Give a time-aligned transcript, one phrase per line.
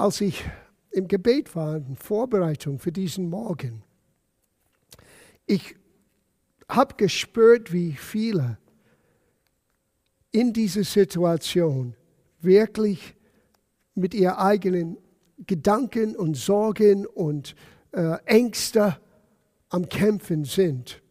[0.00, 0.44] als ich
[0.92, 3.82] im Gebet war, in Vorbereitung für diesen Morgen,
[5.44, 5.76] ich
[6.68, 8.56] habe gespürt, wie viele
[10.32, 11.94] in dieser Situation
[12.40, 13.14] wirklich
[13.94, 14.96] mit ihren eigenen
[15.46, 17.54] Gedanken und Sorgen und
[17.92, 18.96] äh, Ängste
[19.68, 21.02] am Kämpfen sind.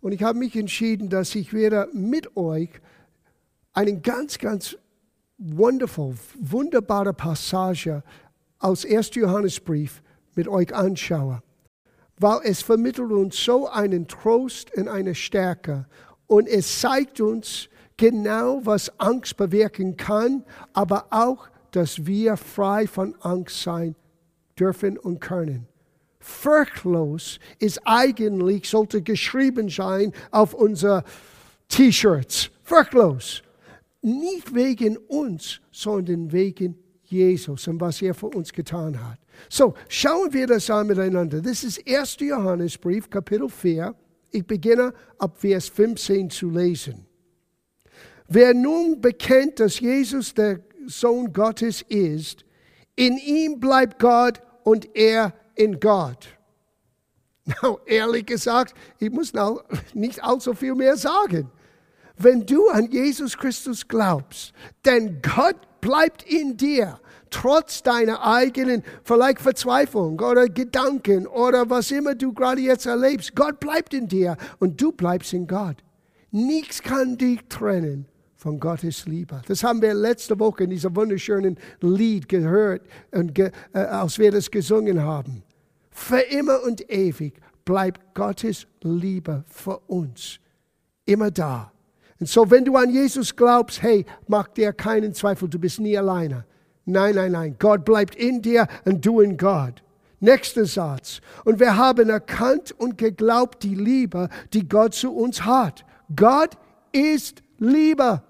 [0.00, 2.70] Und ich habe mich entschieden, dass ich werde mit euch
[3.74, 4.78] einen ganz, ganz
[5.38, 8.02] wonderful, wunderbare Passage
[8.58, 9.14] aus 1.
[9.14, 10.02] Johannesbrief
[10.34, 11.42] mit euch anschaue,
[12.18, 15.86] weil es vermittelt uns so einen Trost und eine Stärke
[16.26, 23.14] und es zeigt uns genau, was Angst bewirken kann, aber auch, dass wir frei von
[23.20, 23.94] Angst sein
[24.58, 25.66] dürfen und können.
[26.20, 31.04] Furchtlos ist eigentlich, sollte geschrieben sein auf unser
[31.68, 32.50] T-Shirts.
[32.62, 33.43] Furchtlos
[34.04, 39.18] nicht wegen uns, sondern wegen Jesus und was er für uns getan hat.
[39.48, 41.40] So, schauen wir das an miteinander.
[41.40, 42.18] Das ist 1.
[42.20, 43.94] Johannesbrief, Kapitel 4.
[44.30, 47.06] Ich beginne ab Vers 15 zu lesen.
[48.28, 52.44] Wer nun bekennt, dass Jesus der Sohn Gottes ist,
[52.96, 56.28] in ihm bleibt Gott und er in Gott.
[57.44, 59.60] Now, ehrlich gesagt, ich muss now
[59.92, 61.50] nicht allzu viel mehr sagen.
[62.16, 64.52] Wenn du an Jesus Christus glaubst,
[64.84, 66.98] denn Gott bleibt in dir,
[67.30, 73.34] trotz deiner eigenen vielleicht Verzweiflung oder Gedanken oder was immer du gerade jetzt erlebst.
[73.34, 75.76] Gott bleibt in dir und du bleibst in Gott.
[76.30, 79.42] Nichts kann dich trennen von Gottes Liebe.
[79.48, 84.30] Das haben wir letzte Woche in diesem wunderschönen Lied gehört und ge, äh, als wir
[84.30, 85.42] das gesungen haben.
[85.90, 90.38] Für immer und ewig bleibt Gottes Liebe für uns
[91.04, 91.73] immer da.
[92.24, 95.98] Und so, wenn du an Jesus glaubst, hey, mach dir keinen Zweifel, du bist nie
[95.98, 96.46] alleine.
[96.86, 97.56] Nein, nein, nein.
[97.58, 99.82] Gott bleibt in dir und du in Gott.
[100.20, 101.20] Nächster Satz.
[101.44, 105.84] Und wir haben erkannt und geglaubt die Liebe, die Gott zu uns hat.
[106.16, 106.56] Gott
[106.92, 108.22] ist Liebe.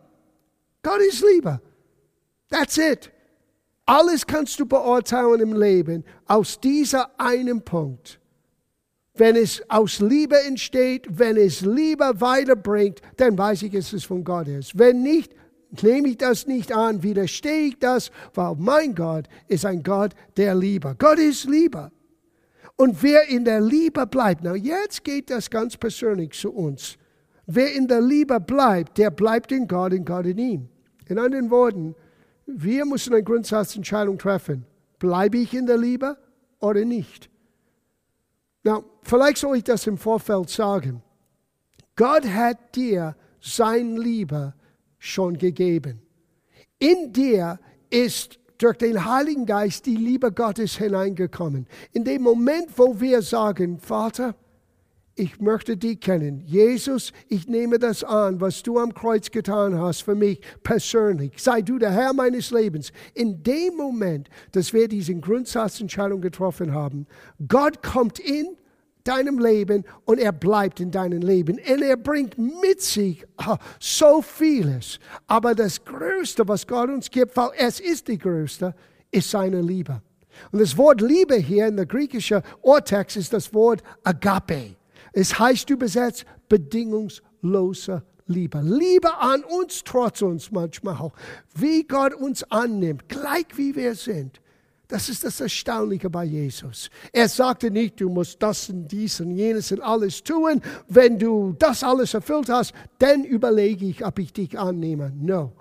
[0.82, 1.60] Gott ist Liebe.
[2.50, 3.12] That's it.
[3.86, 8.18] Alles kannst du beurteilen im Leben aus dieser einen Punkt.
[9.16, 14.24] Wenn es aus Liebe entsteht, wenn es Liebe weiterbringt, dann weiß ich, dass es von
[14.24, 14.76] Gott ist.
[14.76, 15.32] Wenn nicht,
[15.82, 20.56] nehme ich das nicht an, widerstehe ich das, weil mein Gott ist ein Gott der
[20.56, 20.96] Liebe.
[20.98, 21.92] Gott ist Liebe.
[22.76, 26.96] Und wer in der Liebe bleibt, na jetzt geht das ganz persönlich zu uns.
[27.46, 30.68] Wer in der Liebe bleibt, der bleibt in Gott und Gott in ihm.
[31.06, 31.94] In anderen Worten,
[32.46, 34.66] wir müssen eine Grundsatzentscheidung treffen.
[34.98, 36.16] Bleibe ich in der Liebe
[36.58, 37.30] oder nicht?
[38.64, 41.02] Na, vielleicht soll ich das im Vorfeld sagen.
[41.96, 44.54] Gott hat dir sein Liebe
[44.98, 46.02] schon gegeben.
[46.78, 47.60] In dir
[47.90, 51.66] ist durch den Heiligen Geist die Liebe Gottes hineingekommen.
[51.92, 54.34] In dem Moment, wo wir sagen, Vater,
[55.16, 56.40] ich möchte dich kennen.
[56.40, 61.32] Jesus, ich nehme das an, was du am Kreuz getan hast für mich persönlich.
[61.36, 62.92] Sei du der Herr meines Lebens.
[63.14, 67.06] In dem Moment, dass wir diesen Grundsatzentscheidung getroffen haben,
[67.46, 68.56] Gott kommt in
[69.04, 71.58] deinem Leben und er bleibt in deinem Leben.
[71.58, 74.98] Und er bringt mit sich ah, so vieles.
[75.26, 78.74] Aber das Größte, was Gott uns gibt, weil es ist die Größte,
[79.10, 80.02] ist seine Liebe.
[80.50, 84.76] Und das Wort Liebe hier in der griechischen Urtext ist das Wort Agape.
[85.14, 88.60] Es heißt übersetzt bedingungslose Liebe.
[88.62, 91.12] Liebe an uns, trotz uns manchmal auch.
[91.54, 94.40] Wie Gott uns annimmt, gleich wie wir sind.
[94.88, 96.90] Das ist das Erstaunliche bei Jesus.
[97.12, 100.60] Er sagte nicht, du musst das und dies und jenes und alles tun.
[100.88, 105.12] Wenn du das alles erfüllt hast, dann überlege ich, ob ich dich annehme.
[105.16, 105.52] No.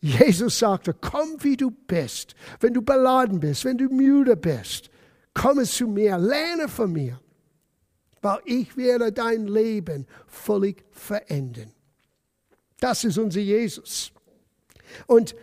[0.00, 2.34] Jesus sagte, komm wie du bist.
[2.60, 4.90] Wenn du beladen bist, wenn du müde bist,
[5.34, 7.20] komme zu mir, lerne von mir
[8.22, 11.72] weil ich werde dein Leben völlig verändern.
[12.80, 14.12] Das ist unser Jesus.
[15.06, 15.34] Und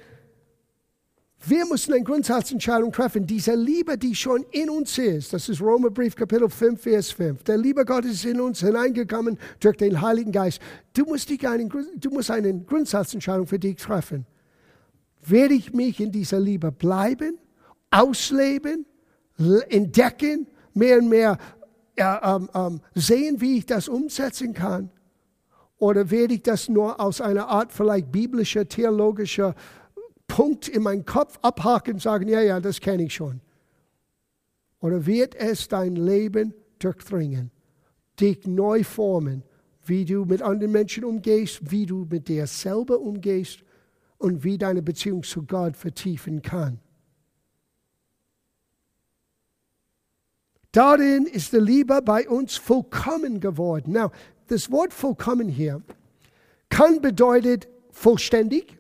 [1.45, 3.25] wir müssen eine Grundsatzentscheidung treffen.
[3.25, 7.43] Diese Liebe, die schon in uns ist, das ist Römerbrief Kapitel 5, Vers 5.
[7.43, 10.61] Der Liebe Gottes ist in uns hineingekommen durch den Heiligen Geist.
[10.93, 14.25] Du musst, dich einen, du musst eine Grundsatzentscheidung für dich treffen.
[15.25, 17.37] Werde ich mich in dieser Liebe bleiben,
[17.89, 18.85] ausleben,
[19.69, 21.37] entdecken, mehr und mehr
[21.99, 24.91] ähm, ähm, sehen, wie ich das umsetzen kann?
[25.77, 29.55] Oder werde ich das nur aus einer Art vielleicht biblischer, theologischer
[30.27, 33.41] Punkt in meinen Kopf abhaken und sagen, ja, ja, das kenne ich schon?
[34.81, 37.51] Oder wird es dein Leben durchdringen,
[38.19, 39.43] dich neu formen,
[39.85, 43.63] wie du mit anderen Menschen umgehst, wie du mit dir selber umgehst
[44.17, 46.79] und wie deine Beziehung zu Gott vertiefen kann?
[50.71, 53.93] Darin ist die Liebe bei uns vollkommen geworden.
[53.93, 54.11] Now,
[54.47, 55.81] das Wort vollkommen hier
[56.69, 58.77] kann bedeutet vollständig,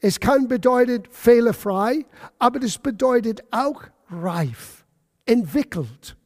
[0.00, 2.04] es kann bedeutet fehlerfrei,
[2.38, 4.84] aber das bedeutet auch reif,
[5.24, 6.16] entwickelt.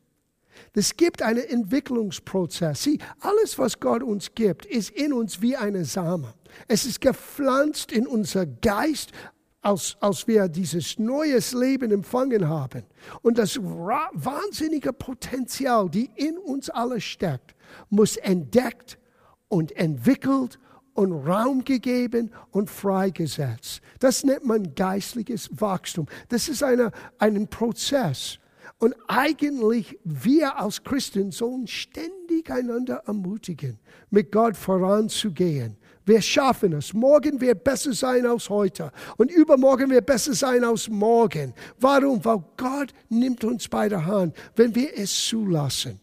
[0.73, 2.83] Es gibt einen Entwicklungsprozess.
[2.83, 6.35] Sieh, alles, was Gott uns gibt, ist in uns wie eine Same.
[6.69, 9.13] Es ist gepflanzt in unser Geist,
[9.67, 12.85] als, als wir dieses neues Leben empfangen haben.
[13.23, 17.57] Und das wahnsinnige Potenzial, die in uns alle steckt,
[17.91, 18.97] muss entdeckt
[19.49, 20.61] und entwickelt
[20.95, 23.81] und Raum gegeben und freigesetzt.
[23.99, 26.07] Das nennt man geistliches Wachstum.
[26.29, 28.39] Das ist eine, ein Prozess.
[28.79, 33.81] Und eigentlich wir als Christen sollen ständig einander ermutigen,
[34.11, 35.77] mit Gott voranzugehen.
[36.07, 36.95] Wir schaffen es.
[36.95, 38.93] Morgen wird besser sein als heute.
[39.17, 41.53] Und übermorgen wird besser sein als morgen.
[41.81, 42.25] Warum?
[42.25, 46.01] Weil Gott nimmt uns bei der Hand, wenn wir es zulassen.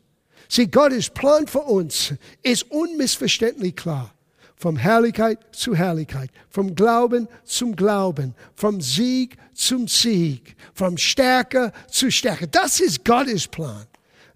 [0.50, 4.14] Sieh, Gottes Plan für uns ist unmissverständlich klar.
[4.58, 12.12] Vom Herrlichkeit zu Herrlichkeit, vom Glauben zum Glauben, vom Sieg zum Sieg, vom Stärke zu
[12.12, 12.48] Stärke.
[12.48, 13.86] Das ist Gottes Plan.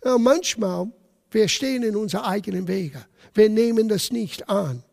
[0.03, 0.91] Ja, manchmal,
[1.31, 3.05] wir stehen in unseren eigenen Wege.
[3.33, 4.83] Wir nehmen das nicht an.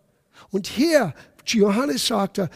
[0.51, 1.15] Und hier,
[1.47, 2.51] Johannes sagte,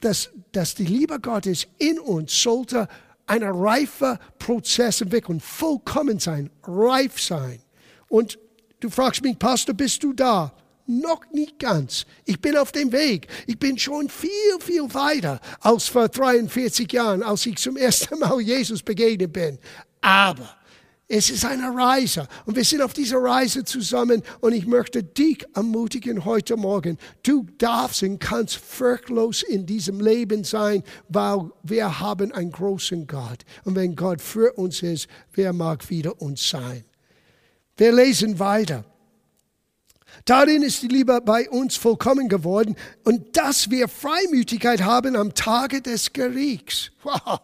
[0.00, 2.88] dass, dass die Liebe Gottes in uns sollte
[3.26, 7.62] ein reifer Prozess entwickeln, vollkommen sein, reif sein.
[8.08, 8.38] Und
[8.80, 10.52] du fragst mich, Pastor, bist du da?
[10.86, 12.04] noch nicht ganz.
[12.24, 13.28] Ich bin auf dem Weg.
[13.46, 14.30] Ich bin schon viel,
[14.60, 19.58] viel weiter als vor 43 Jahren, als ich zum ersten Mal Jesus begegnet bin.
[20.00, 20.56] Aber
[21.08, 25.44] es ist eine Reise und wir sind auf dieser Reise zusammen und ich möchte dich
[25.54, 26.96] ermutigen heute Morgen.
[27.22, 33.44] Du darfst und kannst furchtlos in diesem Leben sein, weil wir haben einen großen Gott.
[33.64, 36.84] Und wenn Gott für uns ist, wer mag wieder uns sein?
[37.76, 38.84] Wir lesen weiter.
[40.24, 45.82] Darin ist die Liebe bei uns vollkommen geworden und dass wir Freimütigkeit haben am Tage
[45.82, 46.90] des Gerichts.
[47.02, 47.40] Wow.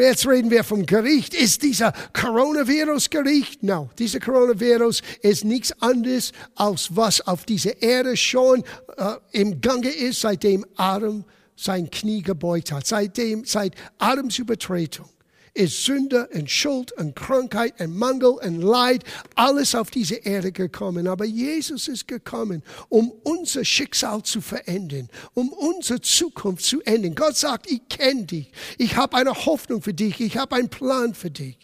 [0.00, 1.34] Jetzt reden wir vom Gericht.
[1.34, 3.62] Ist dieser Coronavirus Gericht?
[3.62, 8.64] No, dieser Coronavirus ist nichts anderes als was auf dieser Erde schon
[8.96, 11.24] äh, im Gange ist, seitdem Adam
[11.54, 15.08] sein Knie gebeugt hat, seitdem, seit Adams Übertretung
[15.54, 19.04] ist Sünde und Schuld und Krankheit und Mangel und Leid,
[19.34, 21.06] alles auf diese Erde gekommen.
[21.06, 27.14] Aber Jesus ist gekommen, um unser Schicksal zu verändern, um unsere Zukunft zu ändern.
[27.14, 31.14] Gott sagt, ich kenne dich, ich habe eine Hoffnung für dich, ich habe einen Plan
[31.14, 31.58] für dich.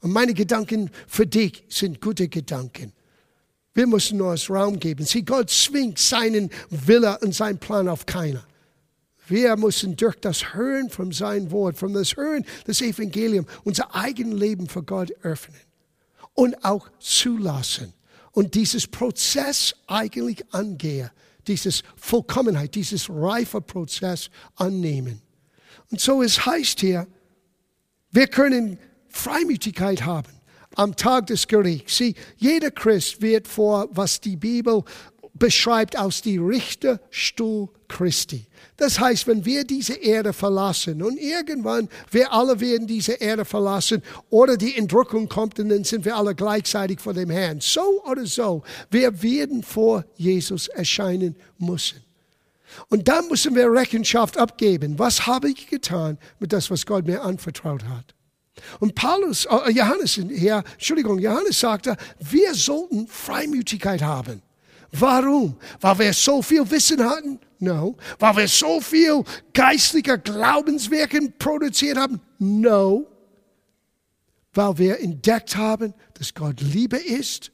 [0.00, 2.92] Und meine Gedanken für dich sind gute Gedanken.
[3.74, 5.04] Wir müssen nur Raum geben.
[5.04, 8.44] Sieh, Gott zwingt seinen Wille und seinen Plan auf keiner.
[9.28, 14.38] Wir müssen durch das Hören von seinem Wort, von das Hören des Evangeliums, unser eigenes
[14.38, 15.60] Leben für Gott öffnen
[16.34, 17.92] und auch zulassen
[18.32, 21.10] und dieses Prozess eigentlich angehen,
[21.46, 25.20] dieses Vollkommenheit, dieses reife Prozess annehmen.
[25.90, 27.06] Und so es heißt hier,
[28.10, 28.78] wir können
[29.08, 30.32] Freimütigkeit haben
[30.76, 31.96] am Tag des Gerichts.
[31.96, 34.84] Sieh, jeder Christ wird vor, was die Bibel
[35.38, 38.46] beschreibt, aus die Richterstuhl Christi.
[38.76, 44.02] Das heißt, wenn wir diese Erde verlassen und irgendwann wir alle werden diese Erde verlassen
[44.30, 47.60] oder die Entrückung kommt und dann sind wir alle gleichzeitig vor dem Herrn.
[47.60, 52.04] So oder so, wir werden vor Jesus erscheinen müssen.
[52.88, 54.98] Und dann müssen wir Rechenschaft abgeben.
[54.98, 58.14] Was habe ich getan mit das, was Gott mir anvertraut hat?
[58.80, 64.42] Und Paulus, äh, Johannes, ja, Entschuldigung, Johannes sagte, wir sollten Freimütigkeit haben.
[64.92, 65.56] Warum?
[65.80, 67.38] Weil wir so viel Wissen hatten?
[67.58, 67.96] No.
[68.18, 72.20] Weil wir so viel geistlicher Glaubenswirken produziert haben?
[72.38, 73.06] No.
[74.54, 77.52] Weil wir entdeckt haben, dass Gott Liebe ist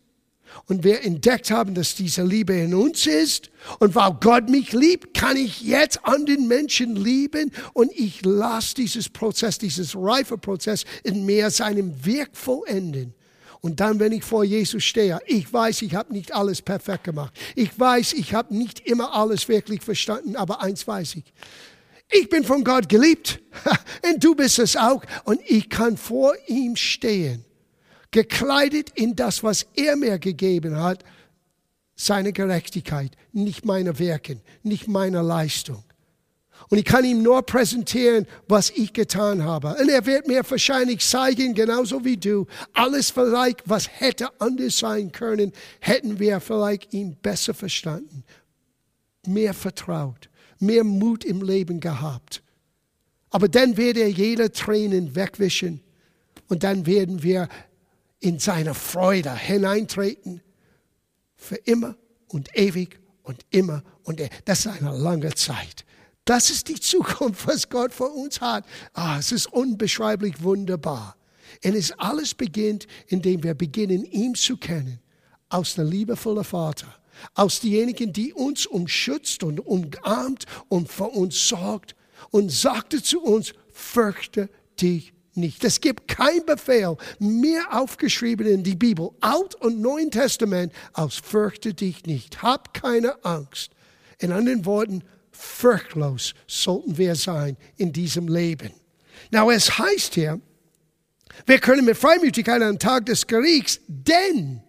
[0.67, 3.50] und wir entdeckt haben, dass diese Liebe in uns ist
[3.81, 9.09] und weil Gott mich liebt, kann ich jetzt anderen Menschen lieben und ich lasse dieses
[9.09, 13.14] Prozess, dieses reife Prozess in mir seinem Werk vollenden.
[13.64, 17.33] Und dann, wenn ich vor Jesus stehe, ich weiß, ich habe nicht alles perfekt gemacht.
[17.54, 21.33] Ich weiß, ich habe nicht immer alles wirklich verstanden, aber eins weiß ich.
[22.11, 23.40] Ich bin von Gott geliebt
[24.02, 27.42] und du bist es auch und ich kann vor ihm stehen,
[28.11, 31.02] gekleidet in das, was er mir gegeben hat,
[31.97, 35.85] seine Gerechtigkeit, nicht meine Werken, nicht meine Leistung.
[36.71, 39.76] Und ich kann ihm nur präsentieren, was ich getan habe.
[39.80, 45.12] Und er wird mir wahrscheinlich zeigen, genauso wie du, alles vielleicht, was hätte anders sein
[45.12, 48.25] können, hätten wir vielleicht ihn besser verstanden,
[49.26, 50.28] mehr vertraut,
[50.59, 52.42] mehr Mut im Leben gehabt.
[53.30, 55.80] Aber dann wird er jede Tränen wegwischen
[56.49, 57.49] und dann werden wir
[58.21, 60.40] in seine Freude hineintreten
[61.37, 61.97] für immer
[62.28, 64.30] und ewig und immer und ewig.
[64.44, 65.85] Das ist eine lange Zeit.
[66.25, 68.64] Das ist die Zukunft, was Gott für uns hat.
[68.95, 71.16] Ah, es ist unbeschreiblich wunderbar.
[71.62, 75.00] Und es alles beginnt, indem wir beginnen, ihn zu kennen,
[75.50, 76.87] aus der liebevolle Vater,
[77.35, 81.95] aus diejenigen, die uns umschützt und umarmt und für uns sorgt
[82.31, 84.49] und sagte zu uns, fürchte
[84.81, 85.62] dich nicht.
[85.64, 91.75] Es gibt kein Befehl mehr aufgeschrieben in die Bibel, Alt und Neuen Testament, als fürchte
[91.75, 92.43] dich nicht.
[92.43, 93.73] Hab keine Angst.
[94.19, 95.02] In anderen Worten,
[95.35, 98.73] furchtlos sollten wir sein in diesem Leben.
[99.31, 100.41] Now, es heißt hier,
[101.47, 104.62] wir können mit Freimütigkeit am Tag des Gerichts, denn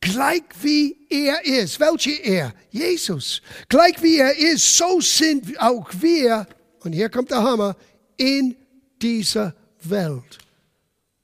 [0.00, 2.54] gleich wie er ist, welche er?
[2.70, 3.42] Jesus.
[3.68, 6.46] Gleich wie er ist, so sind auch wir,
[6.80, 7.76] und hier kommt der Hammer,
[8.16, 8.56] in
[9.02, 10.38] dieser Welt.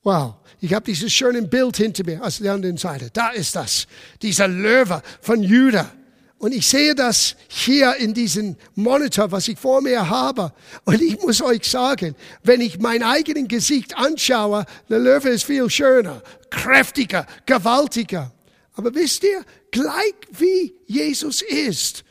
[0.03, 3.11] Wow, ich habe dieses schöne Bild hinter mir, aus der anderen Seite.
[3.13, 3.87] Da ist das,
[4.21, 5.93] dieser Löwe von Judah.
[6.43, 10.53] Und ich sehe das hier in diesem Monitor, was ich vor mir habe.
[10.85, 15.71] Und ich muss euch sagen, wenn ich mein eigenes Gesicht anschaue, der Löwe ist viel
[15.71, 16.21] schöner,
[16.51, 18.33] kräftiger, gewaltiger.
[18.75, 22.03] Aber wisst ihr, gleich wie Jesus ist,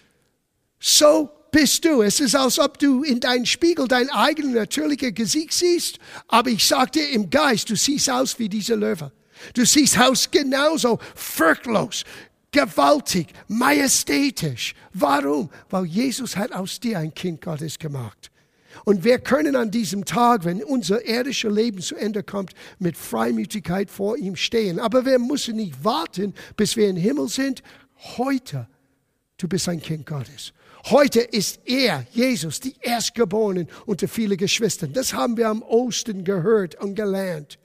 [0.80, 2.02] so bist du.
[2.02, 6.00] Es ist, als ob du in deinen Spiegel dein eigenes natürliches Gesicht siehst.
[6.30, 9.12] Aber ich sag dir im Geist, du siehst aus wie dieser Löwe.
[9.56, 12.06] Du siehst aus genauso furchtlos,
[12.52, 14.76] gewaltig, majestätisch.
[14.94, 15.50] Warum?
[15.70, 18.32] Weil Jesus hat aus dir ein Kind Gottes gemacht.
[18.86, 23.90] Und wir können an diesem Tag, wenn unser irdisches Leben zu Ende kommt, mit Freimütigkeit
[23.90, 24.80] vor ihm stehen.
[24.80, 27.64] Aber wir müssen nicht warten, bis wir im Himmel sind.
[28.18, 28.68] Heute,
[29.38, 30.54] du bist ein Kind Gottes.
[30.86, 34.94] Heute ist er, Jesus, die Erstgeborenen unter viele Geschwistern.
[34.94, 37.60] Das haben wir am Osten gehört und gelernt.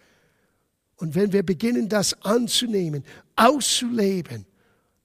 [0.97, 3.05] Und wenn wir beginnen, das anzunehmen,
[3.37, 4.45] auszuleben,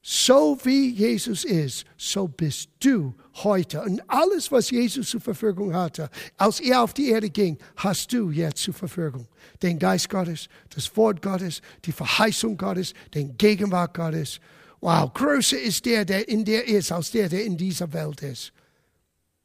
[0.03, 3.84] so wie Jesus ist, so bist du heute.
[3.84, 8.31] Und alles, was Jesus zur Verfügung hatte, als er auf die Erde ging, hast du
[8.31, 9.27] jetzt zur Verfügung.
[9.62, 14.39] Den Geist Gottes, das Wort Gottes, die Verheißung Gottes, den Gegenwart Gottes.
[14.79, 18.53] Wow, größer ist der, der in dir ist, als der, der in dieser Welt ist.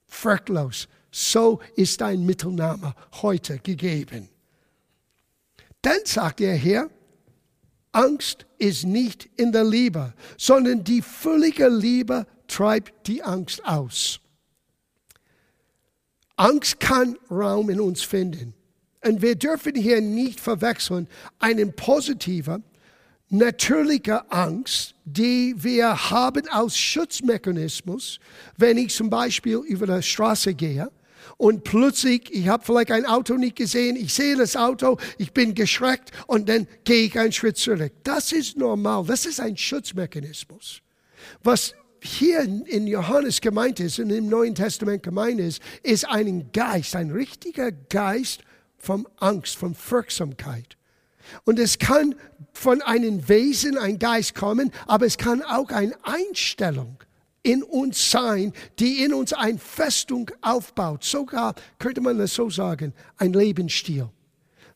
[0.07, 0.89] Furchtlos.
[1.11, 4.31] So ist dein Mittelname heute gegeben.
[5.83, 6.91] Dann sagt er hier,
[7.97, 14.21] Angst ist nicht in der Liebe, sondern die völlige Liebe treibt die Angst aus.
[16.37, 18.53] Angst kann Raum in uns finden.
[19.03, 22.61] Und wir dürfen hier nicht verwechseln einen positiver,
[23.31, 28.21] natürliche Angst, die wir haben als Schutzmechanismus,
[28.59, 30.91] wenn ich zum Beispiel über die Straße gehe
[31.37, 35.55] und plötzlich, ich habe vielleicht ein Auto nicht gesehen, ich sehe das Auto, ich bin
[35.55, 37.93] geschreckt und dann gehe ich einen Schritt zurück.
[38.05, 40.81] Das ist normal, das ist ein Schutzmechanismus.
[41.43, 46.97] Was hier in Johannes gemeint ist und im Neuen Testament gemeint ist, ist ein Geist,
[46.97, 48.41] ein richtiger Geist
[48.79, 50.77] von Angst, von Furchtsamkeit.
[51.45, 52.15] Und es kann
[52.53, 56.99] von einem Wesen, ein Geist kommen, aber es kann auch eine Einstellung
[57.47, 61.05] in uns sein, die in uns eine Festung aufbaut.
[61.05, 64.11] Sogar könnte man das so sagen, ein Lebensstil.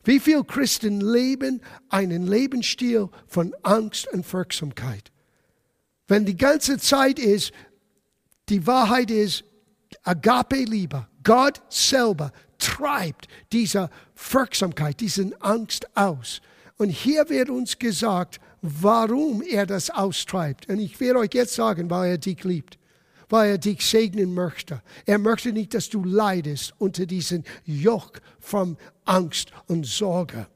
[0.05, 5.11] Wie viele Christen leben einen Lebensstil von Angst und Wirksamkeit?
[6.07, 7.51] Wenn die ganze Zeit ist,
[8.47, 9.43] die Wahrheit ist,
[10.03, 13.89] Agape-Liebe, Gott selber treibt diese
[14.31, 16.41] Wirksamkeit, diese Angst aus.
[16.77, 20.69] Und hier wird uns gesagt, warum er das austreibt.
[20.69, 22.77] Und ich werde euch jetzt sagen, weil er dich liebt,
[23.29, 24.81] weil er dich segnen möchte.
[25.05, 30.47] Er möchte nicht, dass du leidest unter diesem Joch von Angst und Sorge.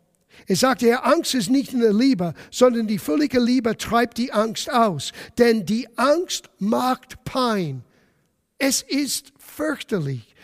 [0.47, 4.31] Er sagt, er Angst ist nicht in der Liebe, sondern die völlige Liebe treibt die
[4.31, 5.11] Angst aus.
[5.37, 7.83] Denn die Angst macht Pein.
[8.57, 10.35] Es ist fürchterlich,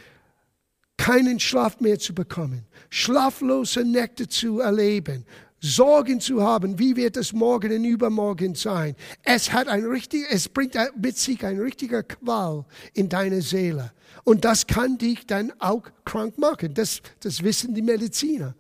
[0.97, 5.25] keinen Schlaf mehr zu bekommen, schlaflose Nächte zu erleben,
[5.63, 8.95] Sorgen zu haben, wie wird es morgen und übermorgen sein.
[9.21, 13.91] Es hat ein richtig, es bringt mit sich ein richtiger Qual in deine Seele.
[14.23, 16.73] Und das kann dich dann auch krank machen.
[16.73, 18.55] Das, das wissen die Mediziner.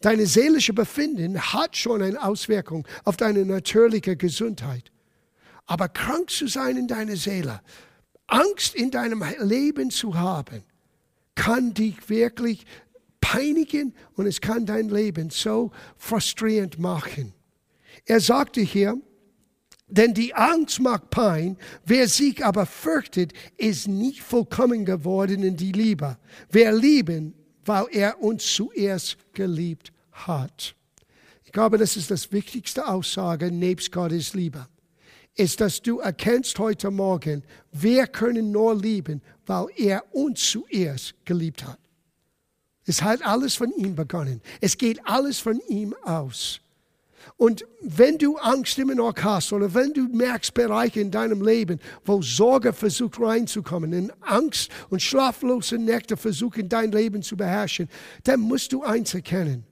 [0.00, 4.90] Deine seelische Befinden hat schon eine Auswirkung auf deine natürliche Gesundheit.
[5.66, 7.60] Aber krank zu sein in deiner Seele,
[8.26, 10.64] Angst in deinem Leben zu haben,
[11.36, 12.66] kann dich wirklich
[13.34, 17.32] peinigen und es kann dein Leben so frustrierend machen.
[18.06, 19.00] Er sagte hier,
[19.88, 25.72] denn die Angst macht Pein, wer sich aber fürchtet, ist nicht vollkommen geworden in die
[25.72, 26.16] Liebe.
[26.50, 30.74] Wer lieben, weil er uns zuerst geliebt hat.
[31.44, 34.66] Ich glaube, das ist das wichtigste Aussage nebst Gottes Liebe.
[35.36, 41.64] Ist, dass du erkennst heute Morgen, wir können nur lieben, weil er uns zuerst geliebt
[41.66, 41.83] hat.
[42.86, 44.40] Es hat alles von ihm begonnen.
[44.60, 46.60] Es geht alles von ihm aus.
[47.36, 51.80] Und wenn du Angst immer noch hast oder wenn du merkst Bereiche in deinem Leben,
[52.04, 57.88] wo Sorge versucht reinzukommen, in Angst und schlaflose Nächte versuchen dein Leben zu beherrschen,
[58.24, 59.64] dann musst du eins erkennen.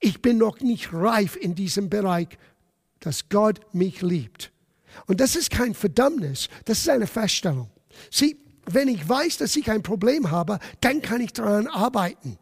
[0.00, 2.28] Ich bin noch nicht reif in diesem Bereich,
[3.00, 4.50] dass Gott mich liebt.
[5.06, 7.70] Und das ist kein Verdammnis, das ist eine Feststellung.
[8.10, 12.38] Sieh, wenn ich weiß, dass ich ein Problem habe, dann kann ich daran arbeiten.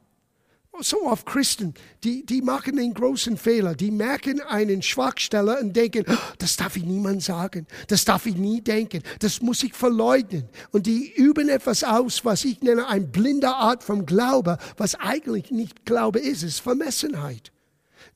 [0.81, 6.05] So oft Christen, die, die machen den großen Fehler, die merken einen Schwachstelle und denken,
[6.09, 10.49] oh, das darf ich niemand sagen, das darf ich nie denken, das muss ich verleugnen.
[10.73, 15.53] Und die üben etwas aus, was ich nenne ein blinder Art vom Glaube, was eigentlich
[15.53, 17.54] nicht Glaube ist, es ist Vermessenheit.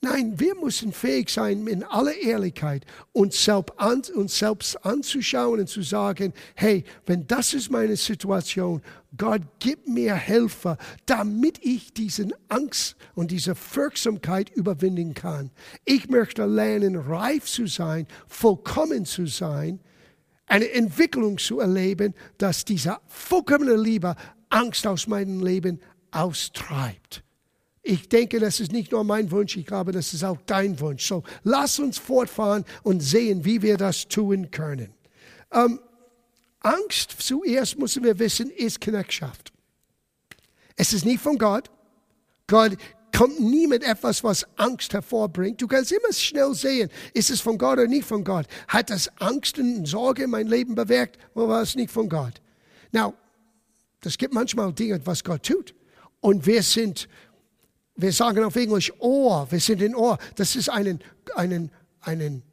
[0.01, 5.69] Nein, wir müssen fähig sein, in aller Ehrlichkeit uns selbst, an, uns selbst anzuschauen und
[5.69, 8.81] zu sagen, hey, wenn das ist meine Situation,
[9.17, 15.51] Gott, gib mir Helfer, damit ich diesen Angst und diese Wirksamkeit überwinden kann.
[15.85, 19.81] Ich möchte lernen, reif zu sein, vollkommen zu sein,
[20.47, 24.15] eine Entwicklung zu erleben, dass diese vollkommene Liebe
[24.49, 25.81] Angst aus meinem Leben
[26.13, 27.25] austreibt.
[27.83, 31.07] Ich denke, das ist nicht nur mein Wunsch, ich glaube, das ist auch dein Wunsch.
[31.07, 34.93] So, lass uns fortfahren und sehen, wie wir das tun können.
[35.53, 35.81] Ähm,
[36.61, 39.53] Angst, zuerst müssen wir wissen, ist Knechtschaft.
[40.77, 41.71] Es ist nicht von Gott.
[42.47, 42.77] Gott
[43.17, 45.61] kommt nie mit etwas, was Angst hervorbringt.
[45.61, 48.47] Du kannst immer schnell sehen, ist es von Gott oder nicht von Gott.
[48.69, 52.41] Hat das Angst und Sorge in mein Leben bewirkt oder war es nicht von Gott?
[52.93, 53.15] Now,
[54.01, 55.75] das gibt manchmal Dinge, was Gott tut.
[56.21, 57.09] Und wir sind
[57.99, 60.19] wir sagen auf Englisch Ohr, wir sind in Ohr.
[60.37, 61.01] Das ist einen,
[61.35, 62.45] einen, einen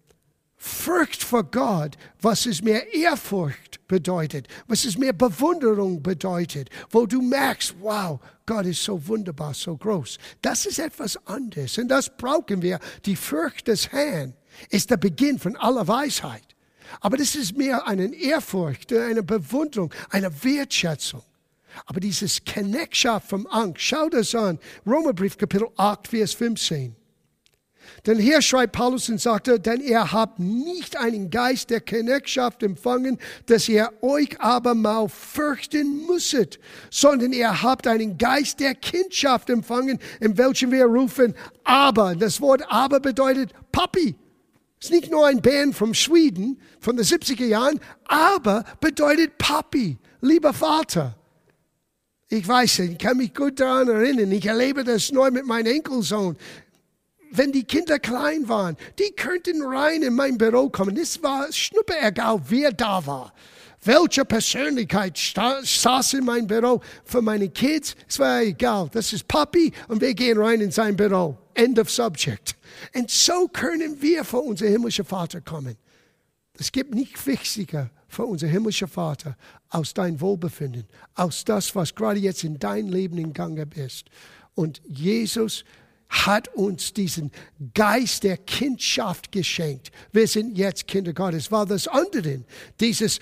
[0.58, 7.22] Furcht vor Gott, was es mehr Ehrfurcht bedeutet, was es mehr Bewunderung bedeutet, wo du
[7.22, 10.18] merkst, wow, Gott ist so wunderbar, so groß.
[10.42, 12.80] Das ist etwas anderes und das brauchen wir.
[13.06, 14.34] Die Furcht des Herrn
[14.72, 16.56] ist der Beginn von aller Weisheit.
[17.02, 21.22] Aber das ist mehr eine Ehrfurcht, eine Bewunderung, eine Wertschätzung.
[21.86, 24.60] Aber dieses Knechtschaft vom Angst, schau das an.
[24.86, 26.96] Romerbrief Kapitel 8, Vers 15.
[28.06, 33.20] Denn hier schreibt Paulus und sagte, denn ihr habt nicht einen Geist der Knechtschaft empfangen,
[33.48, 36.60] dass ihr euch aber mal fürchten müsstet,
[36.90, 42.16] sondern ihr habt einen Geist der Kindschaft empfangen, in welchem wir rufen, aber.
[42.16, 44.16] Das Wort aber bedeutet Papi.
[44.80, 50.54] Ist nicht nur ein Band vom Schweden von den 70er Jahren, aber bedeutet Papi, lieber
[50.54, 51.16] Vater.
[52.36, 54.30] Ich weiß, ich kann mich gut daran erinnern.
[54.34, 56.36] Ich erlebe das neu mit meinem Enkelsohn.
[57.32, 60.98] Wenn die Kinder klein waren, die könnten rein in mein Büro kommen.
[60.98, 63.34] Es war schnuppe egal, wer da war.
[63.86, 67.96] Welche Persönlichkeit saß in meinem Büro für meine Kids?
[68.06, 68.90] Es war egal.
[68.92, 71.38] Das ist Papi und wir gehen rein in sein Büro.
[71.54, 72.54] End of subject.
[72.94, 75.78] Und so können wir vor unser himmlischer Vater kommen.
[76.60, 79.36] Es gibt nicht wichtiger für unser himmlischer Vater
[79.70, 84.10] aus dein Wohlbefinden, aus das, was gerade jetzt in dein Leben in Gange ist.
[84.56, 85.66] Und Jesus
[86.10, 87.32] hat uns diesen
[87.74, 89.92] Geist der Kindschaft geschenkt.
[90.12, 92.46] Wir sind jetzt Kinder Gottes, weil das andere,
[92.80, 93.20] dieses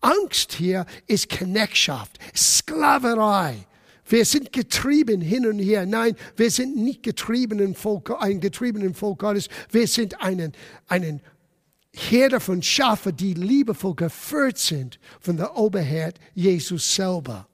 [0.00, 3.66] Angst hier ist Knechtschaft, Sklaverei.
[4.06, 5.84] Wir sind getrieben hin und her.
[5.84, 9.48] Nein, wir sind nicht getriebenen Volk, ein getriebenen Volk Gottes.
[9.70, 10.52] Wir sind einen,
[10.86, 11.20] einen
[11.92, 17.48] Herde von Schafen, die liebevoll geführt sind von der Oberherd Jesus selber.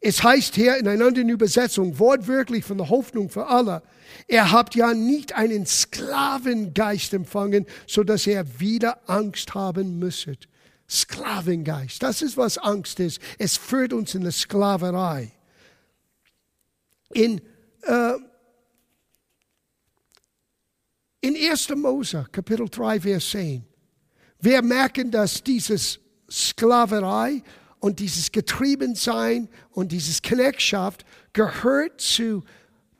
[0.00, 3.82] Es heißt hier in einer anderen Übersetzung, wortwörtlich von der Hoffnung für alle,
[4.28, 10.48] er habt ja nicht einen Sklavengeist empfangen, so dass ihr wieder Angst haben müsstet.
[10.88, 13.20] Sklavengeist, das ist was Angst ist.
[13.38, 15.32] Es führt uns in die Sklaverei.
[17.12, 17.40] In
[17.82, 18.12] äh,
[21.20, 21.70] in 1.
[21.76, 23.64] Mose, Kapitel 3, Vers 10,
[24.40, 25.98] wir merken, dass dieses
[26.30, 27.42] Sklaverei
[27.80, 32.44] und dieses Getriebensein und dieses Knechtschaft gehört zu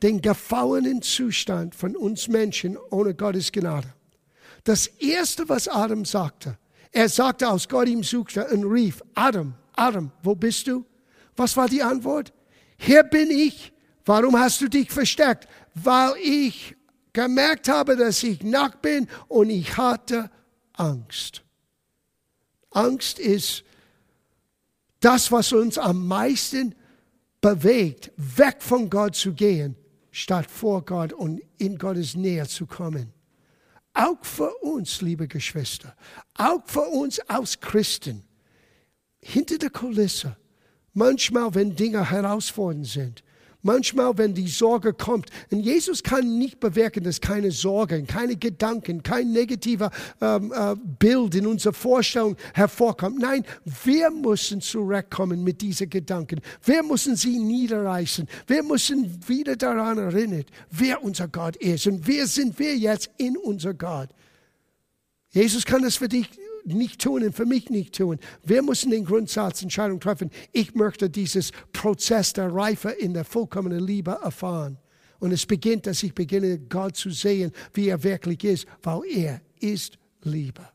[0.01, 3.93] den gefallenen Zustand von uns Menschen ohne Gottes Gnade.
[4.63, 6.57] Das erste, was Adam sagte,
[6.91, 10.85] er sagte, als Gott ihm suchte und rief, Adam, Adam, wo bist du?
[11.35, 12.33] Was war die Antwort?
[12.77, 13.71] Hier bin ich.
[14.05, 15.47] Warum hast du dich versteckt?
[15.75, 16.75] Weil ich
[17.21, 20.29] gemerkt habe, dass ich nackt bin und ich hatte
[20.73, 21.43] Angst.
[22.71, 23.63] Angst ist
[24.99, 26.75] das, was uns am meisten
[27.41, 29.75] bewegt, weg von Gott zu gehen
[30.11, 33.13] statt vor Gott und in Gottes Nähe zu kommen.
[33.93, 35.95] Auch für uns, liebe Geschwister,
[36.35, 38.23] auch für uns als Christen,
[39.21, 40.37] hinter der Kulisse,
[40.93, 43.23] manchmal, wenn Dinge herausfordernd sind,
[43.61, 49.03] Manchmal, wenn die Sorge kommt, und Jesus kann nicht bewirken, dass keine Sorgen, keine Gedanken,
[49.03, 49.91] kein negativer
[50.21, 53.19] ähm, äh, Bild in unserer Vorstellung hervorkommt.
[53.19, 53.43] Nein,
[53.83, 56.39] wir müssen zurückkommen mit diesen Gedanken.
[56.63, 58.29] Wir müssen sie niederreißen.
[58.47, 63.35] Wir müssen wieder daran erinnern, wer unser Gott ist und wer sind wir jetzt in
[63.35, 64.09] unser Gott.
[65.31, 66.29] Jesus kann das für dich
[66.73, 68.19] nicht tun und für mich nicht tun.
[68.43, 70.31] Wir müssen den Grundsatz Entscheidung treffen.
[70.51, 74.77] Ich möchte dieses Prozess der Reife in der vollkommenen Liebe erfahren.
[75.19, 79.41] Und es beginnt, dass ich beginne, Gott zu sehen, wie er wirklich ist, weil er
[79.59, 80.67] ist Liebe.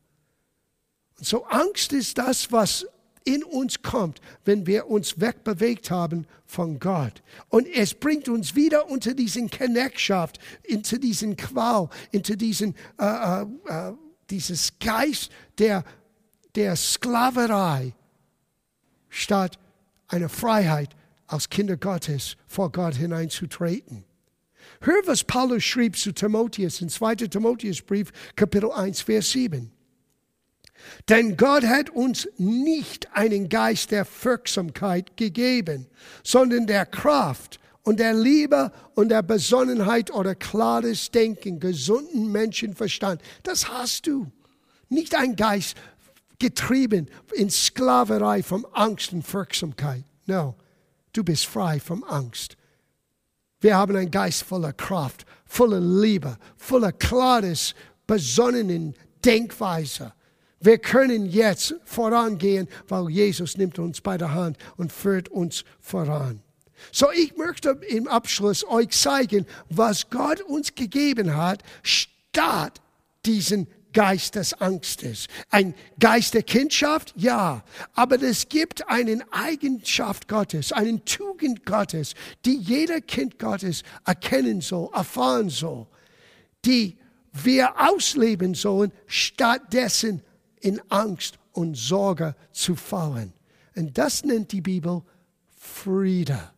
[1.17, 2.85] Und so Angst ist das, was
[3.25, 7.23] in uns kommt, wenn wir uns wegbewegt haben von Gott.
[7.49, 13.45] Und es bringt uns wieder unter diesen Knechtschaft, into diesen Qual, into diesen äh, äh,
[13.67, 13.93] äh
[14.29, 15.83] dieses Geist der,
[16.55, 17.93] der Sklaverei
[19.09, 19.57] statt
[20.07, 20.95] einer Freiheit
[21.27, 24.03] als Kinder Gottes vor Gott hineinzutreten.
[24.81, 27.15] Hör, was Paulus schrieb zu Timotheus in 2.
[27.15, 29.71] Timotheusbrief, Kapitel 1, Vers 7.
[31.09, 35.87] Denn Gott hat uns nicht einen Geist der Wirksamkeit gegeben,
[36.23, 43.21] sondern der Kraft und der Liebe und der Besonnenheit oder klares Denken, gesunden Menschenverstand.
[43.43, 44.31] Das hast du.
[44.89, 45.77] Nicht ein Geist
[46.39, 50.03] getrieben in Sklaverei von Angst und Wirksamkeit.
[50.25, 50.55] No,
[51.13, 52.57] du bist frei von Angst.
[53.61, 57.75] Wir haben einen Geist voller Kraft, voller Liebe, voller klares,
[58.07, 60.11] besonnenen Denkweise.
[60.59, 66.41] Wir können jetzt vorangehen, weil Jesus nimmt uns bei der Hand und führt uns voran.
[66.91, 72.81] So, ich möchte im Abschluss euch zeigen, was Gott uns gegeben hat, statt
[73.25, 75.27] diesen Geist des Angstes.
[75.49, 82.57] Ein Geist der Kindschaft, ja, aber es gibt eine Eigenschaft Gottes, einen Tugend Gottes, die
[82.57, 85.87] jeder Kind Gottes erkennen soll, erfahren soll,
[86.65, 86.97] die
[87.31, 90.21] wir ausleben sollen, stattdessen
[90.59, 93.33] in Angst und Sorge zu fallen.
[93.75, 95.03] Und das nennt die Bibel
[95.57, 96.51] Friede.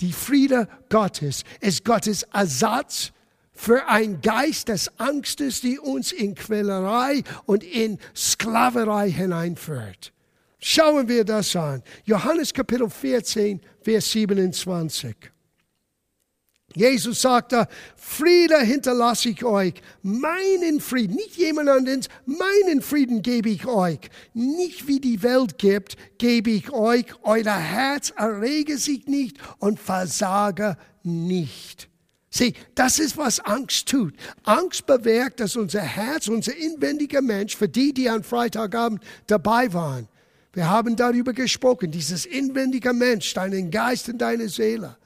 [0.00, 3.12] Die Friede Gottes ist Gottes Ersatz
[3.52, 10.12] für ein Geist des Angstes, die uns in Quälerei und in Sklaverei hineinführt.
[10.58, 11.82] Schauen wir das an.
[12.04, 15.33] Johannes Kapitel 14, Vers 27.
[16.74, 23.66] Jesus sagte, Friede hinterlasse ich euch, meinen Frieden, nicht jemand anderes, meinen Frieden gebe ich
[23.66, 24.00] euch.
[24.32, 30.76] Nicht wie die Welt gibt, gebe ich euch, euer Herz errege sich nicht und versage
[31.04, 31.88] nicht.
[32.30, 34.12] Sieh, das ist, was Angst tut.
[34.42, 40.08] Angst bewirkt, dass unser Herz, unser inwendiger Mensch, für die, die am Freitagabend dabei waren,
[40.52, 44.96] wir haben darüber gesprochen, dieses inwendige Mensch, deinen Geist und deine Seele,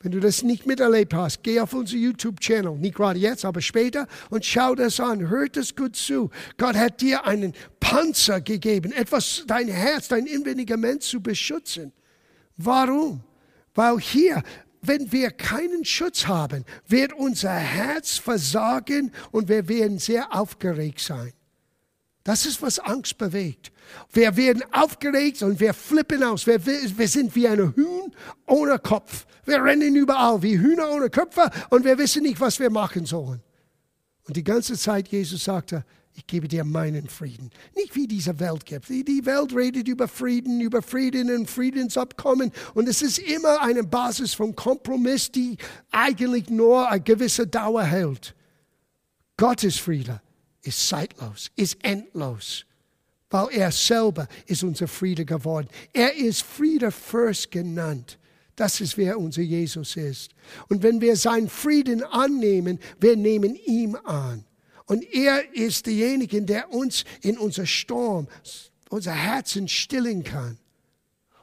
[0.00, 4.06] wenn du das nicht miterlebt hast, geh auf unser YouTube-Channel, nicht gerade jetzt, aber später,
[4.30, 6.30] und schau das an, hört das gut zu.
[6.56, 11.92] Gott hat dir einen Panzer gegeben, etwas, dein Herz, dein inwendiger Mensch zu beschützen.
[12.56, 13.24] Warum?
[13.74, 14.42] Weil hier,
[14.82, 21.32] wenn wir keinen Schutz haben, wird unser Herz versagen und wir werden sehr aufgeregt sein.
[22.24, 23.72] Das ist, was Angst bewegt.
[24.12, 26.46] Wir werden aufgeregt und wir flippen aus.
[26.46, 28.14] Wir, wir sind wie ein Huhn
[28.46, 29.26] ohne Kopf.
[29.44, 33.40] Wir rennen überall wie Hühner ohne Köpfe und wir wissen nicht, was wir machen sollen.
[34.26, 37.50] Und die ganze Zeit Jesus sagte, ich gebe dir meinen Frieden.
[37.76, 38.88] Nicht wie diese Welt gibt.
[38.88, 42.52] Die Welt redet über Frieden, über Frieden und Friedensabkommen.
[42.74, 45.56] Und es ist immer eine Basis von Kompromiss, die
[45.92, 48.34] eigentlich nur eine gewisse Dauer hält.
[49.36, 50.20] Gottes Friede
[50.68, 52.64] ist zeitlos, ist endlos,
[53.30, 55.68] weil er selber ist unser Friede geworden.
[55.92, 58.18] Er ist Friede first genannt.
[58.56, 60.32] Das ist, wer unser Jesus ist.
[60.68, 64.44] Und wenn wir seinen Frieden annehmen, wir nehmen ihn an.
[64.86, 68.26] Und er ist derjenige, der uns in unser Sturm,
[68.88, 70.58] unser Herzen stillen kann.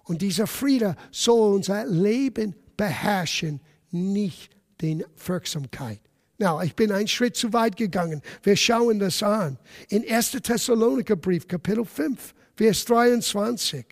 [0.04, 3.62] Und dieser Friede soll unser Leben beherrschen,
[3.92, 6.02] nicht den Wirksamkeit.
[6.38, 8.22] Now, ich bin einen Schritt zu weit gegangen.
[8.44, 9.58] Wir schauen das an.
[9.90, 10.32] In 1.
[10.32, 13.86] Thessaloniker Brief, Kapitel 5, Vers 23.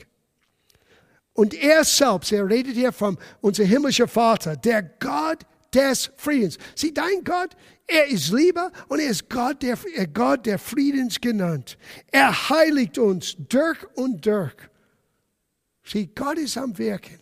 [1.34, 5.39] Und er selbst, er redet hier von unser himmlischer Vater, der Gott
[5.73, 6.58] des Friedens.
[6.75, 7.56] Sieh, dein Gott,
[7.88, 9.77] er ist Liebe und er ist Gott der,
[10.13, 11.77] Gott der Friedens genannt.
[12.12, 14.53] Er heiligt uns durch und durch.
[15.86, 17.19] Sieh, Gott ist am Wirken.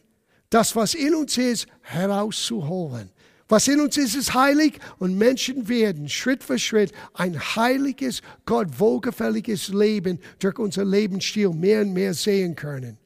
[0.49, 3.11] Das, was in uns ist, herauszuholen
[3.51, 8.79] Was in uns ist, ist heilig und Menschen werden Schritt für Schritt ein heiliges, Gott
[8.79, 12.97] wohlgefälliges Leben durch unser Lebensstil mehr und mehr sehen können.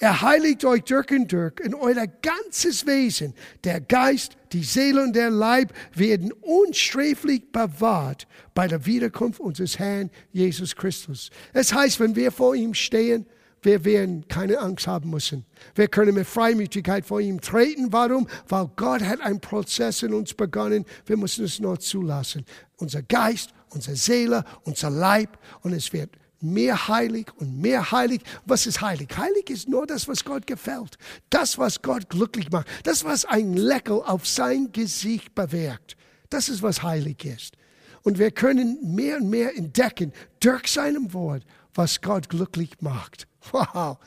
[0.00, 3.32] Er heiligt euch durch und durch in euer ganzes Wesen.
[3.62, 10.10] Der Geist, die Seele und der Leib werden unsträflich bewahrt bei der Wiederkunft unseres Herrn
[10.32, 11.30] Jesus Christus.
[11.52, 13.24] Es heißt, wenn wir vor ihm stehen,
[13.66, 15.44] wir werden keine Angst haben müssen.
[15.74, 17.92] Wir können mit Freimütigkeit vor ihm treten.
[17.92, 18.28] Warum?
[18.48, 20.84] Weil Gott hat einen Prozess in uns begonnen.
[21.04, 22.44] Wir müssen es nur zulassen.
[22.76, 28.22] Unser Geist, unsere Seele, unser Leib und es wird mehr heilig und mehr heilig.
[28.44, 29.08] Was ist heilig?
[29.16, 30.96] Heilig ist nur das, was Gott gefällt.
[31.28, 32.68] Das, was Gott glücklich macht.
[32.84, 35.96] Das, was ein Leckel auf sein Gesicht bewirkt.
[36.30, 37.56] Das ist, was heilig ist.
[38.04, 41.42] Und wir können mehr und mehr entdecken durch seinem Wort,
[41.76, 43.26] was Gott glücklich macht.
[43.52, 43.98] Wow.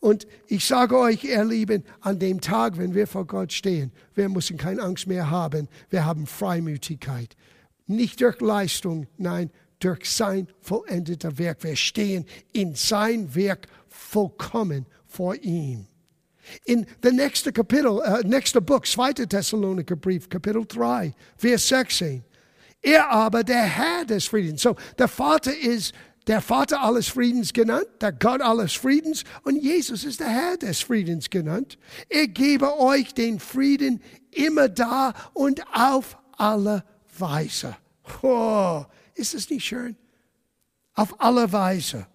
[0.00, 4.28] Und ich sage euch, ihr Lieben, an dem Tag, wenn wir vor Gott stehen, wir
[4.28, 5.68] müssen keine Angst mehr haben.
[5.90, 7.36] Wir haben Freimütigkeit.
[7.86, 11.64] Nicht durch Leistung, nein, durch sein vollendeter Werk.
[11.64, 15.86] Wir stehen in sein Werk vollkommen vor ihm.
[16.64, 19.12] In der nächste Kapitel, äh, nächste Buch, 2.
[19.26, 22.24] Thessaloniker Brief, Kapitel 3, Vers 16.
[22.80, 24.62] Er aber, der Herr des Friedens.
[24.62, 25.92] So, der Vater ist
[26.28, 30.80] der Vater alles Friedens genannt, der Gott alles Friedens und Jesus ist der Herr des
[30.80, 31.78] Friedens genannt.
[32.08, 36.84] Er gebe euch den Frieden immer da und auf alle
[37.18, 37.76] Weise.
[38.22, 39.96] Oh, ist es nicht schön?
[40.94, 42.06] Auf alle Weise.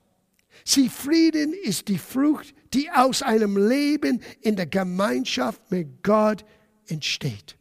[0.63, 6.45] Sie, Frieden ist die Frucht, die aus einem Leben in der Gemeinschaft mit Gott
[6.85, 7.57] entsteht.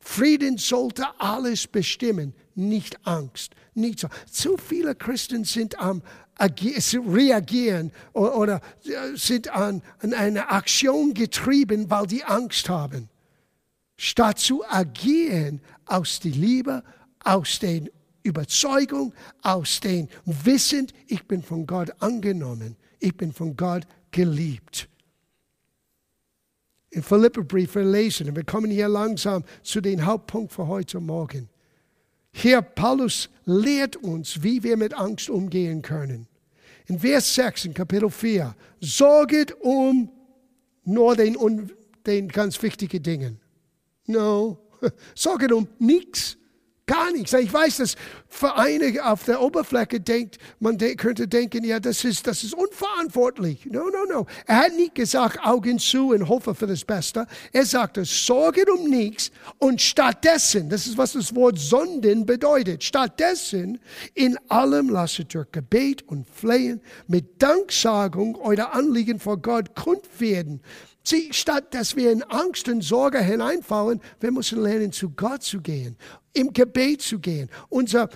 [0.00, 3.54] Frieden sollte alles bestimmen, nicht Angst.
[3.78, 4.08] Nicht so.
[4.30, 6.02] Zu viele Christen sind am
[6.38, 13.08] reagieren oder äh, sind an, eine Aktion getrieben, weil die Angst haben.
[13.96, 16.84] Statt zu agieren aus der Liebe,
[17.24, 17.82] aus der
[18.22, 19.12] Überzeugung,
[19.42, 24.88] aus dem Wissen, ich bin von Gott angenommen, ich bin von Gott geliebt.
[26.90, 31.48] Im Philipperbrief wir lesen, und wir kommen hier langsam zu dem Hauptpunkt für heute Morgen.
[32.32, 36.26] Hier Paulus lehrt uns, wie wir mit Angst umgehen können.
[36.86, 40.10] In Vers 6 in Kapitel 4, sorget um
[40.84, 41.36] nur den,
[42.06, 43.40] den ganz wichtigen Dingen.
[44.06, 44.58] No,
[45.14, 46.37] sorget um nichts.
[46.88, 47.34] Gar nichts.
[47.34, 47.96] Ich weiß, dass
[48.28, 53.66] Vereine auf der Oberfläche denkt, man de könnte denken, ja, das ist, das ist unverantwortlich.
[53.66, 54.26] No, no, no.
[54.46, 57.26] Er hat nicht gesagt, Augen zu und hoffe für das Beste.
[57.52, 63.78] Er sagte, sorge um nichts und stattdessen, das ist, was das Wort Sonden bedeutet, stattdessen
[64.14, 70.62] in allem lasset durch Gebet und Flehen mit Danksagung euer Anliegen vor Gott kund werden.
[71.08, 75.62] Sie, statt dass wir in Angst und Sorge hineinfallen, wir müssen lernen, zu Gott zu
[75.62, 75.96] gehen,
[76.34, 78.10] im Gebet zu gehen, unsere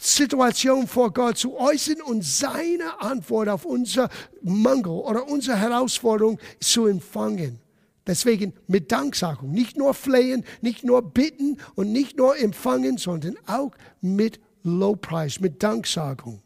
[0.00, 4.08] Situation vor Gott zu äußern und seine Antwort auf unser
[4.42, 7.58] Mangel oder unsere Herausforderung zu empfangen.
[8.06, 13.72] Deswegen mit Danksagung, nicht nur flehen, nicht nur bitten und nicht nur empfangen, sondern auch
[14.00, 16.40] mit Lobpreis, mit Danksagung.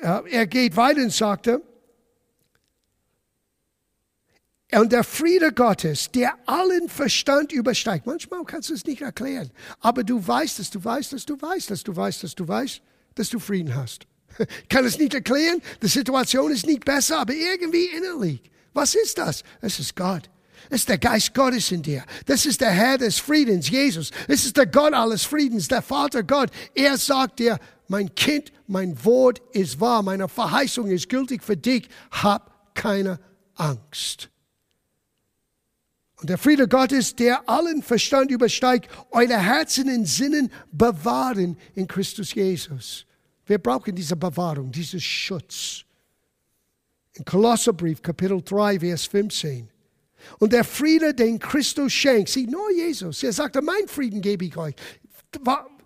[0.00, 1.62] Er geht weiter und sagte,
[4.80, 8.06] und der Friede Gottes, der allen Verstand übersteigt.
[8.06, 11.70] Manchmal kannst du es nicht erklären, aber du weißt es, du weißt es, du weißt
[11.70, 12.82] es, du weißt es, du weißt,
[13.14, 14.06] dass du Frieden hast.
[14.38, 18.42] Ich kann es nicht erklären, die Situation ist nicht besser, aber irgendwie innerlich.
[18.72, 19.44] Was ist das?
[19.60, 20.28] Es ist Gott.
[20.70, 22.04] Es ist der Geist Gottes in dir.
[22.26, 24.10] Das ist der Herr des Friedens, Jesus.
[24.26, 26.50] Es ist der Gott alles Friedens, der Vater Gott.
[26.74, 31.88] Er sagt dir, mein Kind, mein Wort ist wahr, meine Verheißung ist gültig für dich.
[32.10, 33.20] Hab keine
[33.54, 34.30] Angst.
[36.24, 42.32] Und der Friede Gottes, der allen Verstand übersteigt, eure Herzen in Sinnen bewahren in Christus
[42.32, 43.04] Jesus.
[43.44, 45.84] Wir brauchen diese Bewahrung, diesen Schutz.
[47.12, 49.68] In Kolosserbrief, Kapitel 3, Vers 15.
[50.38, 53.22] Und der Friede, den Christus schenkt, sieh nur Jesus.
[53.22, 54.74] Er sagte, mein Frieden gebe ich euch.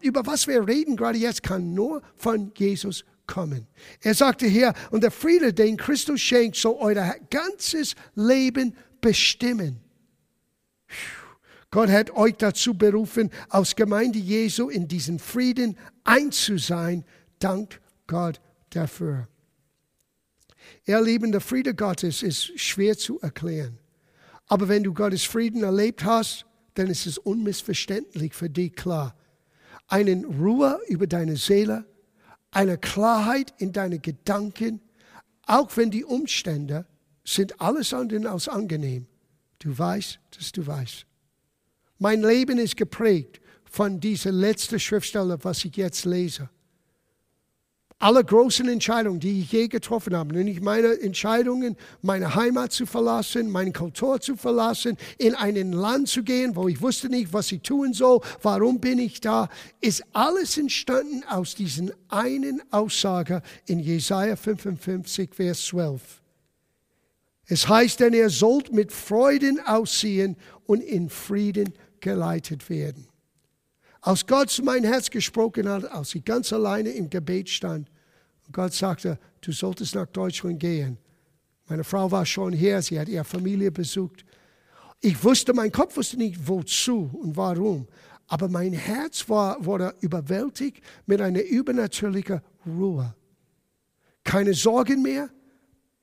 [0.01, 3.67] Über was wir reden gerade jetzt, kann nur von Jesus kommen.
[4.03, 9.81] Er sagte hier, und der Friede, den Christus schenkt, soll euer ganzes Leben bestimmen.
[11.71, 17.05] Gott hat euch dazu berufen, als Gemeinde Jesu in diesen Frieden einzusein.
[17.39, 19.29] Dank Gott dafür.
[20.87, 23.79] Ihr Lieben, der Friede Gottes ist schwer zu erklären.
[24.47, 29.15] Aber wenn du Gottes Frieden erlebt hast, dann ist es unmissverständlich für dich klar.
[29.89, 31.85] Eine Ruhe über deine Seele,
[32.51, 34.81] eine Klarheit in deine Gedanken,
[35.43, 36.87] auch wenn die Umstände
[37.25, 39.07] sind alles andere als angenehm.
[39.59, 41.08] Du weißt, dass du weißt.
[41.99, 46.49] Mein Leben ist geprägt von dieser letzten Schriftstelle, was ich jetzt lese
[48.01, 53.51] alle großen Entscheidungen, die ich je getroffen habe, nämlich meine Entscheidungen, meine Heimat zu verlassen,
[53.51, 57.63] meine Kultur zu verlassen, in ein Land zu gehen, wo ich wusste nicht, was ich
[57.63, 59.49] tun soll, warum bin ich da,
[59.81, 66.01] ist alles entstanden aus diesen einen Aussage in Jesaja 55, Vers 12.
[67.47, 73.09] Es heißt, denn ihr sollt mit Freuden ausziehen und in Frieden geleitet werden.
[74.01, 77.91] Als Gott zu mein Herz gesprochen hat, als ich ganz alleine im Gebet stand,
[78.47, 80.97] und Gott sagte, du solltest nach Deutschland gehen.
[81.67, 84.25] Meine Frau war schon hier, sie hat ihre Familie besucht.
[85.01, 87.87] Ich wusste, mein Kopf wusste nicht, wozu und warum.
[88.27, 93.15] Aber mein Herz war, wurde überwältigt mit einer übernatürlichen Ruhe.
[94.25, 95.31] Keine Sorgen mehr.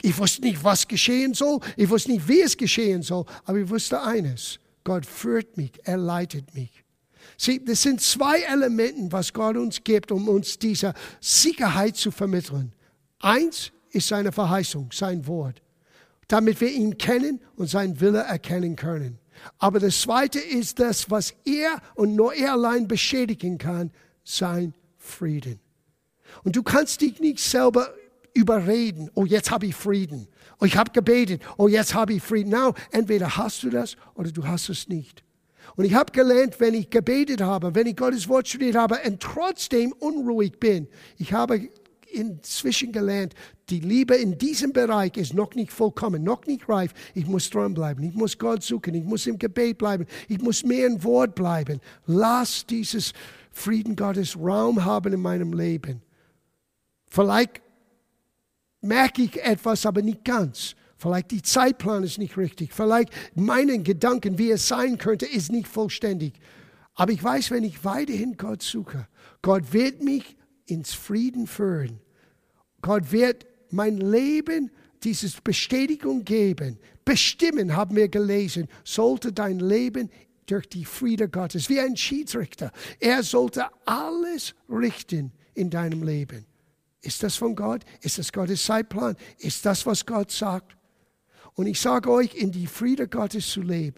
[0.01, 1.60] Ich wusste nicht, was geschehen soll.
[1.75, 3.25] Ich wusste nicht, wie es geschehen soll.
[3.43, 4.60] Aber ich wusste eines.
[4.86, 5.74] Gott führt mich.
[5.84, 6.86] Er leitet mich.
[7.38, 12.71] Sieh, das sind zwei Elemente, was Gott uns gibt, um uns diese Sicherheit zu vermitteln.
[13.19, 15.62] Eins ist seine Verheißung, sein Wort,
[16.28, 19.19] damit wir ihn kennen und sein Wille erkennen können.
[19.58, 23.91] Aber das zweite ist das, was er und nur er allein beschädigen kann,
[24.24, 25.60] sein Frieden.
[26.43, 27.93] Und du kannst dich nicht selber
[28.36, 30.28] überreden, oh jetzt habe ich Frieden.
[30.60, 32.52] Oh, ich habe gebetet, oh jetzt habe ich Frieden.
[32.52, 35.24] Now, entweder hast du das oder du hast es nicht.
[35.76, 39.19] Und ich habe gelernt, wenn ich gebetet habe, wenn ich Gottes Wort studiert habe und
[39.19, 41.69] trotzdem unruhig bin, ich habe
[42.12, 43.34] inzwischen gelernt,
[43.69, 46.93] die Liebe in diesem Bereich ist noch nicht vollkommen, noch nicht reif.
[47.13, 50.88] Ich muss dranbleiben, ich muss Gott suchen, ich muss im Gebet bleiben, ich muss mehr
[50.88, 51.82] im Wort bleiben.
[52.06, 53.13] Lass dieses
[53.52, 56.02] Frieden Gottes Raum haben in meinem Leben.
[57.08, 57.64] Vielleicht
[58.86, 60.76] merke ich etwas, aber nicht ganz.
[60.98, 62.74] Vielleicht die Zeitplan ist nicht richtig.
[62.74, 66.34] Vielleicht meine Gedanken, wie es sein könnte, ist nicht vollständig.
[66.93, 69.08] Aber ich weiß, wenn ich weiterhin Gott suche,
[69.41, 72.00] Gott wird mich ins Frieden führen.
[72.82, 74.71] Gott wird mein Leben
[75.04, 76.80] dieses Bestätigung geben.
[77.04, 80.10] Bestimmen, haben wir gelesen, sollte dein Leben
[80.45, 82.71] durch die Friede Gottes, wie ein Schiedsrichter.
[83.00, 86.45] Er sollte alles richten in deinem Leben.
[87.05, 87.83] Ist das von Gott?
[88.01, 89.15] Ist das Gottes Zeitplan?
[89.37, 90.75] Ist das, was Gott sagt?
[91.53, 93.95] Und ich sage euch, in die Friede Gottes zu leben,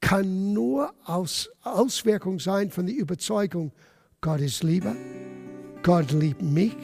[0.00, 3.72] kann nur aus Auswirkung sein von der Überzeugung,
[4.22, 4.96] Gott ist Liebe,
[5.82, 6.76] Gott liebt mich,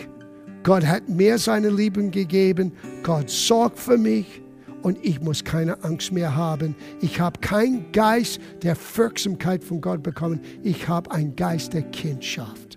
[0.63, 4.43] Gott hat mir seine Liebe gegeben, Gott sorgt für mich
[4.83, 6.77] und ich muss keine Angst mehr haben.
[7.01, 12.77] Ich habe keinen Geist der Wirksamkeit von Gott bekommen, ich habe einen Geist der Kindschaft.